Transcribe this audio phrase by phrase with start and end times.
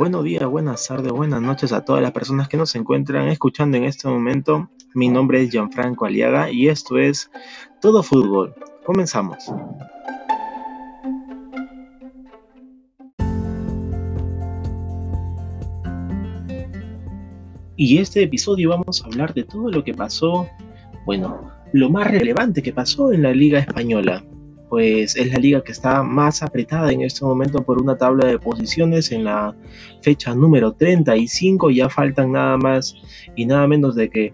[0.00, 3.84] Buenos días, buenas tardes, buenas noches a todas las personas que nos encuentran escuchando en
[3.84, 4.70] este momento.
[4.94, 7.30] Mi nombre es Gianfranco Aliaga y esto es
[7.82, 8.54] Todo Fútbol.
[8.86, 9.52] Comenzamos.
[17.76, 20.48] Y este episodio vamos a hablar de todo lo que pasó,
[21.04, 24.24] bueno, lo más relevante que pasó en la Liga Española
[24.70, 28.38] pues es la liga que está más apretada en este momento por una tabla de
[28.38, 29.54] posiciones en la
[30.00, 31.70] fecha número 35.
[31.70, 32.94] Ya faltan nada más
[33.34, 34.32] y nada menos de que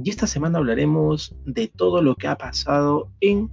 [0.00, 3.50] Y esta semana hablaremos de todo lo que ha pasado en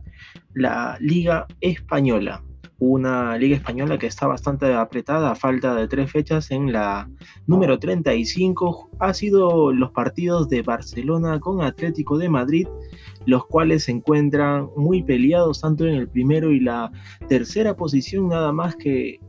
[0.53, 2.43] la Liga Española
[2.79, 7.09] una liga española que está bastante apretada a falta de tres fechas en la
[7.47, 12.67] número 35 ha sido los partidos de Barcelona con Atlético de Madrid
[13.25, 16.91] los cuales se encuentran muy peleados tanto en el primero y la
[17.27, 19.19] tercera posición nada más que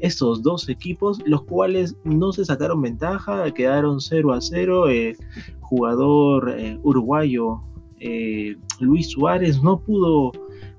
[0.00, 4.88] estos dos equipos, los cuales no se sacaron ventaja, quedaron 0 a 0.
[4.88, 5.16] El
[5.60, 7.62] jugador eh, uruguayo
[8.00, 10.32] eh, Luis Suárez no pudo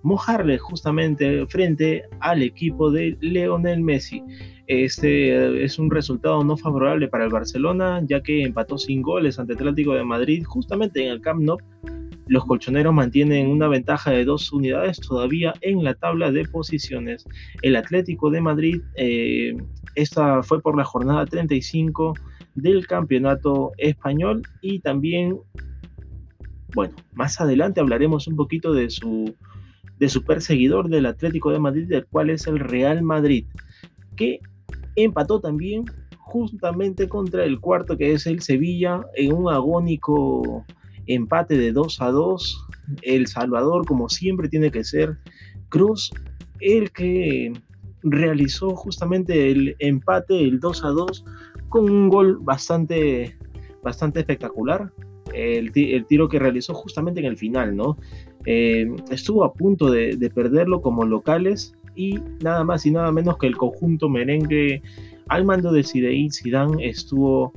[0.04, 4.22] mojarle justamente frente al equipo de Leonel Messi.
[4.68, 9.54] Este es un resultado no favorable para el Barcelona, ya que empató sin goles ante
[9.54, 11.58] Atlético de Madrid justamente en el Camp Nou.
[12.28, 17.26] Los colchoneros mantienen una ventaja de dos unidades todavía en la tabla de posiciones.
[17.62, 19.56] El Atlético de Madrid, eh,
[19.95, 22.14] esta fue por la jornada 35
[22.56, 25.38] del campeonato español y también,
[26.73, 29.36] bueno, más adelante hablaremos un poquito de su
[30.04, 33.46] de su perseguidor del Atlético de Madrid, del cual es el Real Madrid,
[34.18, 34.42] que
[34.98, 35.86] empató también
[36.18, 40.66] justamente contra el cuarto que es el Sevilla en un agónico
[41.08, 42.67] empate de 2 a 2.
[43.02, 45.20] El Salvador, como siempre tiene que ser,
[45.70, 46.11] Cruz,
[46.60, 47.54] el que
[48.02, 51.26] realizó justamente el empate, el 2 a 2,
[51.70, 53.38] con un gol bastante,
[53.82, 54.92] bastante espectacular.
[55.33, 57.98] El, el, tiro que realizó justamente en el final, ¿no?
[58.45, 63.48] Eh, estuvo a punto de, perderlo como locales y nada más y nada menos que
[63.48, 64.81] el conjunto merengue
[65.30, 67.53] al mando de Zinedine Zidane estuvo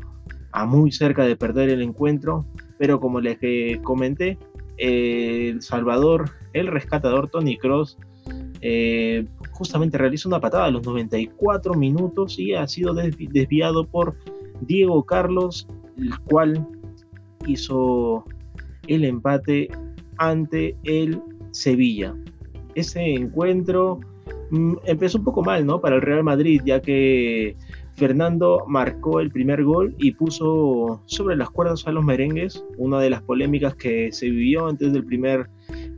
[0.52, 2.46] a muy cerca de perder el encuentro,
[2.78, 3.38] pero como les
[3.82, 4.38] comenté,
[4.78, 7.98] El Salvador, el rescatador Tony Cross,
[8.60, 14.16] eh, justamente realizó una patada a los 94 minutos y ha sido desviado por
[14.60, 16.66] Diego Carlos, el cual
[17.46, 18.24] hizo
[18.86, 19.68] el empate
[20.18, 22.14] ante el Sevilla.
[22.74, 24.00] Ese encuentro
[24.50, 25.80] mm, empezó un poco mal, ¿no?
[25.80, 27.56] Para el Real Madrid, ya que
[27.96, 32.62] Fernando marcó el primer gol y puso sobre las cuerdas a los merengues.
[32.76, 35.48] Una de las polémicas que se vivió antes del primer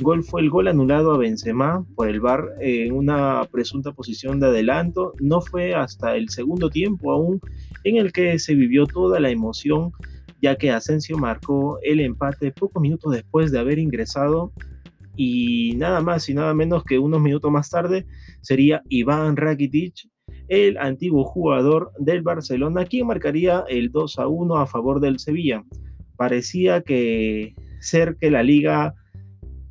[0.00, 4.46] gol fue el gol anulado a Benzema por el VAR en una presunta posición de
[4.46, 5.12] adelanto.
[5.18, 7.40] No fue hasta el segundo tiempo aún
[7.82, 9.90] en el que se vivió toda la emoción
[10.40, 14.52] ya que Asensio marcó el empate pocos minutos después de haber ingresado
[15.16, 18.06] y nada más y nada menos que unos minutos más tarde
[18.40, 20.08] sería Iván Rakitic,
[20.46, 25.64] el antiguo jugador del Barcelona, quien marcaría el 2 a 1 a favor del Sevilla.
[26.16, 28.94] Parecía que ser que la liga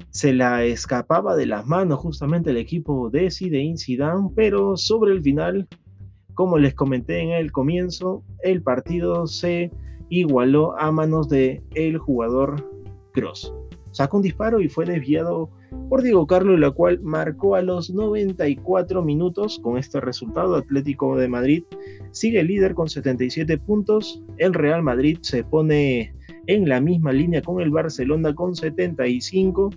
[0.10, 5.22] se la escapaba de las manos justamente el equipo de Zinedine Zidane, pero sobre el
[5.22, 5.68] final,
[6.34, 9.72] como les comenté en el comienzo, el partido se
[10.10, 12.64] igualó a manos de el jugador
[13.14, 13.54] Cross.
[13.92, 15.50] Sacó un disparo y fue desviado
[15.90, 19.60] por Diego Carlos, la cual marcó a los 94 minutos.
[19.64, 21.64] Con este resultado, Atlético de Madrid
[22.12, 24.22] sigue líder con 77 puntos.
[24.38, 26.14] El Real Madrid se pone
[26.48, 29.72] en la misma línea con el Barcelona con 75.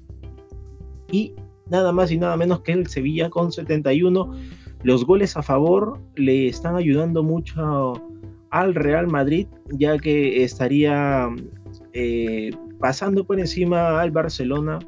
[1.10, 1.34] Y
[1.70, 4.32] nada más y nada menos que el Sevilla con 71.
[4.82, 7.94] Los goles a favor le están ayudando mucho
[8.50, 11.28] al Real Madrid, ya que estaría
[11.92, 14.78] eh, pasando por encima al Barcelona.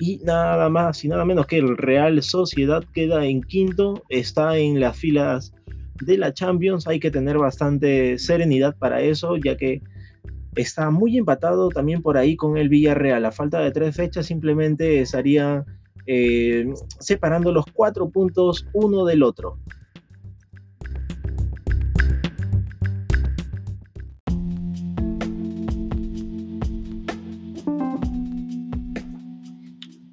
[0.00, 4.78] Y nada más y nada menos que el Real Sociedad queda en quinto, está en
[4.78, 5.52] las filas
[6.00, 9.82] de la Champions, hay que tener bastante serenidad para eso, ya que
[10.54, 15.00] está muy empatado también por ahí con el Villarreal, a falta de tres fechas simplemente
[15.00, 15.64] estaría
[16.06, 19.58] eh, separando los cuatro puntos uno del otro.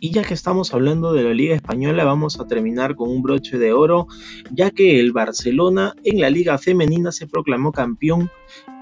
[0.06, 3.57] Y ya que estamos hablando de la Liga Española, vamos a terminar con un broche
[3.57, 4.06] de oro,
[4.52, 8.30] ya que el Barcelona en la Liga Femenina se proclamó campeón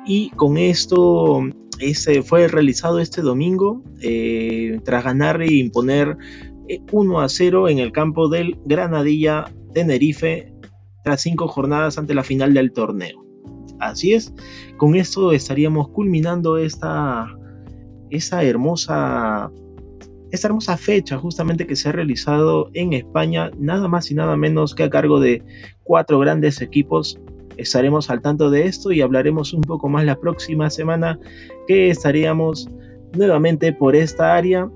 [0.06, 1.40] y con esto
[1.80, 6.18] ese fue realizado este domingo eh, tras ganar e imponer
[6.92, 10.54] 1 a 0 en el campo del Granadilla Tenerife
[11.06, 13.26] tras cinco jornadas ante la final del torneo.
[13.80, 14.34] Así es,
[14.76, 17.34] con esto estaríamos culminando esta,
[18.10, 19.50] esa hermosa
[20.34, 24.74] esta hermosa fecha justamente que se ha realizado en España, nada más y nada menos
[24.74, 25.44] que a cargo de
[25.84, 27.20] cuatro grandes equipos.
[27.56, 31.20] Estaremos al tanto de esto y hablaremos un poco más la próxima semana
[31.68, 32.68] que estaríamos
[33.16, 34.72] nuevamente por esta área.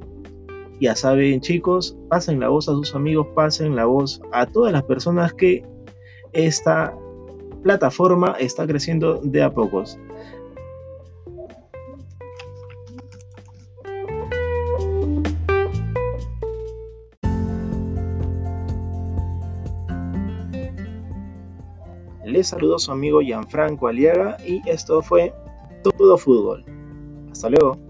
[0.80, 4.84] Ya saben chicos, pasen la voz a sus amigos, pasen la voz a todas las
[4.84, 5.66] personas que
[6.34, 6.94] esta
[7.64, 9.98] plataforma está creciendo de a pocos.
[22.28, 25.34] Les saludó su amigo Gianfranco Aliaga y esto fue
[25.82, 26.66] Todo Fútbol.
[27.32, 27.87] Hasta luego.